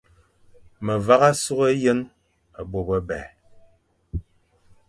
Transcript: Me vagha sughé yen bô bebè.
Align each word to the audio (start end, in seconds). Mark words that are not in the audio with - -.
Me 0.85 0.95
vagha 1.07 1.29
sughé 1.43 1.69
yen 1.83 1.99
bô 2.71 2.79
bebè. 2.87 3.21